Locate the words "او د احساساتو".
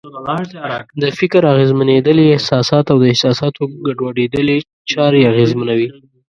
2.93-3.61